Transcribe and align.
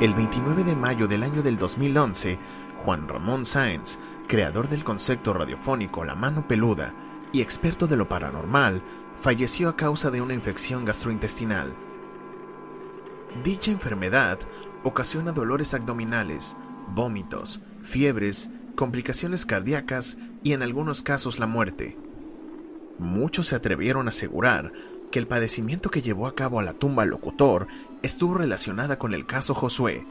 El 0.00 0.12
29 0.12 0.64
de 0.64 0.74
mayo 0.74 1.06
del 1.06 1.22
año 1.22 1.40
del 1.40 1.56
2011, 1.56 2.36
Juan 2.78 3.06
Ramón 3.06 3.46
Sáenz, 3.46 4.00
creador 4.26 4.68
del 4.68 4.82
concepto 4.82 5.32
radiofónico 5.32 6.04
La 6.04 6.16
Mano 6.16 6.48
Peluda 6.48 6.92
y 7.32 7.40
experto 7.40 7.86
de 7.86 7.96
lo 7.96 8.08
paranormal, 8.08 8.82
falleció 9.14 9.68
a 9.68 9.76
causa 9.76 10.10
de 10.10 10.20
una 10.20 10.34
infección 10.34 10.84
gastrointestinal. 10.84 11.72
Dicha 13.44 13.70
enfermedad 13.70 14.40
ocasiona 14.82 15.30
dolores 15.30 15.74
abdominales, 15.74 16.56
vómitos, 16.88 17.60
fiebres, 17.80 18.50
complicaciones 18.74 19.46
cardíacas 19.46 20.18
y 20.42 20.54
en 20.54 20.62
algunos 20.62 21.02
casos 21.02 21.38
la 21.38 21.46
muerte. 21.46 21.96
Muchos 22.98 23.46
se 23.46 23.54
atrevieron 23.54 24.08
a 24.08 24.10
asegurar 24.10 24.72
que 25.12 25.20
el 25.20 25.28
padecimiento 25.28 25.90
que 25.90 26.02
llevó 26.02 26.26
a 26.26 26.34
cabo 26.34 26.58
a 26.58 26.64
la 26.64 26.72
tumba 26.72 27.04
locutor 27.04 27.68
estuvo 28.04 28.34
relacionada 28.34 28.98
con 28.98 29.14
el 29.14 29.24
caso 29.24 29.54
Josué, 29.54 30.06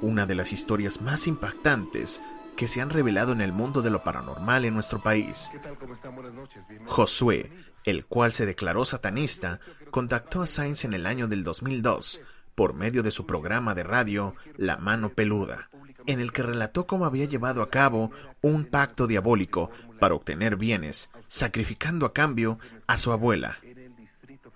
una 0.00 0.24
de 0.24 0.36
las 0.36 0.52
historias 0.52 1.00
más 1.00 1.26
impactantes 1.26 2.20
que 2.56 2.68
se 2.68 2.80
han 2.80 2.90
revelado 2.90 3.32
en 3.32 3.40
el 3.40 3.52
mundo 3.52 3.82
de 3.82 3.90
lo 3.90 4.04
paranormal 4.04 4.64
en 4.64 4.74
nuestro 4.74 5.02
país. 5.02 5.50
Josué, 6.86 7.50
el 7.84 8.06
cual 8.06 8.32
se 8.32 8.46
declaró 8.46 8.84
satanista, 8.84 9.58
contactó 9.90 10.42
a 10.42 10.46
Sainz 10.46 10.84
en 10.84 10.94
el 10.94 11.06
año 11.06 11.26
del 11.26 11.42
2002 11.42 12.20
por 12.54 12.72
medio 12.72 13.02
de 13.02 13.10
su 13.10 13.26
programa 13.26 13.74
de 13.74 13.82
radio 13.82 14.36
La 14.56 14.76
Mano 14.76 15.10
Peluda, 15.10 15.68
en 16.06 16.20
el 16.20 16.32
que 16.32 16.42
relató 16.42 16.86
cómo 16.86 17.04
había 17.04 17.24
llevado 17.24 17.62
a 17.62 17.68
cabo 17.68 18.12
un 18.42 18.64
pacto 18.64 19.08
diabólico 19.08 19.70
para 19.98 20.14
obtener 20.14 20.56
bienes, 20.56 21.10
sacrificando 21.26 22.06
a 22.06 22.14
cambio 22.14 22.58
a 22.86 22.96
su 22.96 23.10
abuela, 23.10 23.58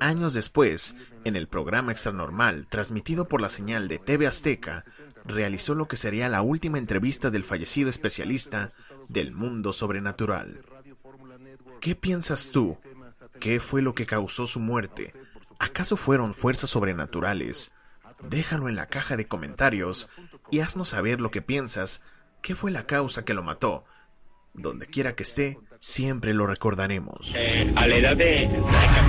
Años 0.00 0.34
después, 0.34 0.96
en 1.24 1.36
el 1.36 1.48
programa 1.48 1.92
Extranormal, 1.92 2.66
transmitido 2.68 3.28
por 3.28 3.40
la 3.40 3.48
señal 3.48 3.88
de 3.88 3.98
TV 3.98 4.26
Azteca, 4.26 4.84
realizó 5.24 5.74
lo 5.74 5.88
que 5.88 5.96
sería 5.96 6.28
la 6.28 6.42
última 6.42 6.78
entrevista 6.78 7.30
del 7.30 7.44
fallecido 7.44 7.88
especialista 7.90 8.72
del 9.08 9.32
mundo 9.32 9.72
sobrenatural. 9.72 10.64
¿Qué 11.80 11.94
piensas 11.94 12.50
tú? 12.50 12.78
¿Qué 13.40 13.60
fue 13.60 13.82
lo 13.82 13.94
que 13.94 14.06
causó 14.06 14.46
su 14.46 14.60
muerte? 14.60 15.14
¿Acaso 15.58 15.96
fueron 15.96 16.34
fuerzas 16.34 16.70
sobrenaturales? 16.70 17.72
Déjalo 18.22 18.68
en 18.68 18.76
la 18.76 18.86
caja 18.86 19.16
de 19.16 19.26
comentarios 19.26 20.08
y 20.50 20.60
haznos 20.60 20.88
saber 20.88 21.20
lo 21.20 21.30
que 21.30 21.42
piensas. 21.42 22.02
¿Qué 22.42 22.54
fue 22.54 22.70
la 22.70 22.86
causa 22.86 23.24
que 23.24 23.34
lo 23.34 23.42
mató? 23.42 23.84
Donde 24.52 24.86
quiera 24.86 25.14
que 25.14 25.24
esté, 25.24 25.58
siempre 25.78 26.32
lo 26.32 26.46
recordaremos. 26.46 27.32
Eh, 27.34 27.72
a 27.76 27.86
la 27.86 27.96
edad 27.96 28.16
de, 28.16 28.48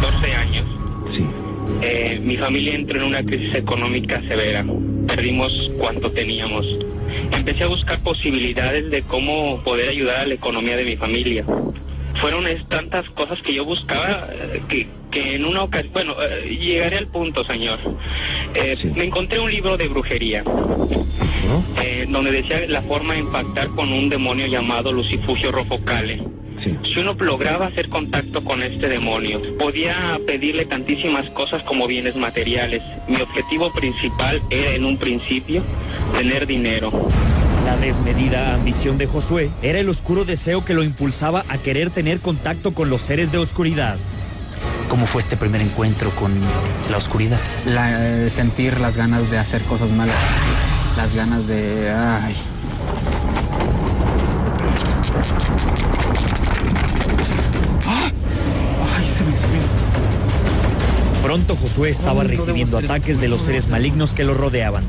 14 0.01 0.35
años, 0.35 0.65
eh, 1.81 2.19
mi 2.21 2.35
familia 2.37 2.75
entró 2.75 2.99
en 2.99 3.05
una 3.05 3.23
crisis 3.23 3.55
económica 3.55 4.21
severa. 4.27 4.65
Perdimos 5.07 5.71
cuanto 5.77 6.11
teníamos. 6.11 6.65
Empecé 7.31 7.63
a 7.63 7.67
buscar 7.67 8.01
posibilidades 8.01 8.89
de 8.91 9.03
cómo 9.03 9.61
poder 9.63 9.89
ayudar 9.89 10.21
a 10.21 10.25
la 10.25 10.33
economía 10.33 10.75
de 10.75 10.83
mi 10.83 10.97
familia. 10.97 11.45
Fueron 12.19 12.45
tantas 12.67 13.09
cosas 13.11 13.41
que 13.41 13.53
yo 13.53 13.63
buscaba 13.63 14.27
eh, 14.31 14.61
que, 14.67 14.87
que 15.11 15.35
en 15.35 15.45
una 15.45 15.63
ocasión, 15.63 15.93
bueno, 15.93 16.15
llegaré 16.43 16.97
al 16.97 17.07
punto, 17.07 17.45
señor. 17.45 17.79
Me 18.95 19.05
encontré 19.05 19.39
un 19.39 19.51
libro 19.51 19.77
de 19.77 19.87
brujería, 19.87 20.43
donde 22.07 22.31
decía 22.31 22.65
la 22.67 22.81
forma 22.81 23.13
de 23.13 23.19
impactar 23.19 23.69
con 23.69 23.91
un 23.91 24.09
demonio 24.09 24.47
llamado 24.47 24.91
Lucifugio 24.91 25.51
Rofocale. 25.51 26.21
Si 26.65 26.99
uno 26.99 27.13
lograba 27.13 27.67
hacer 27.67 27.89
contacto 27.89 28.43
con 28.43 28.63
este 28.63 28.87
demonio, 28.87 29.39
podía 29.57 30.19
pedirle 30.25 30.65
tantísimas 30.65 31.29
cosas 31.29 31.61
como 31.63 31.87
bienes 31.87 32.15
materiales. 32.15 32.81
Mi 33.07 33.21
objetivo 33.21 33.71
principal 33.71 34.41
era 34.49 34.71
en 34.71 34.85
un 34.85 34.97
principio 34.97 35.61
tener 36.13 36.47
dinero. 36.47 36.91
La 37.65 37.77
desmedida 37.77 38.55
ambición 38.55 38.97
de 38.97 39.05
Josué 39.05 39.51
era 39.61 39.79
el 39.79 39.89
oscuro 39.89 40.25
deseo 40.25 40.65
que 40.65 40.73
lo 40.73 40.83
impulsaba 40.83 41.45
a 41.49 41.57
querer 41.59 41.91
tener 41.91 42.19
contacto 42.19 42.73
con 42.73 42.89
los 42.89 43.01
seres 43.01 43.31
de 43.31 43.37
oscuridad. 43.37 43.97
¿Cómo 44.89 45.05
fue 45.05 45.21
este 45.21 45.37
primer 45.37 45.61
encuentro 45.61 46.11
con 46.11 46.33
la 46.89 46.97
oscuridad? 46.97 47.39
La, 47.65 48.29
sentir 48.29 48.79
las 48.79 48.97
ganas 48.97 49.29
de 49.29 49.37
hacer 49.37 49.61
cosas 49.63 49.91
malas, 49.91 50.15
las 50.97 51.15
ganas 51.15 51.47
de... 51.47 51.91
Ay, 51.91 52.35
Pronto 61.21 61.55
Josué 61.55 61.89
estaba 61.89 62.23
recibiendo 62.23 62.77
ataques 62.77 63.19
de 63.19 63.27
los 63.27 63.41
seres 63.41 63.67
malignos 63.67 64.13
que 64.13 64.23
lo 64.23 64.35
rodeaban. 64.35 64.83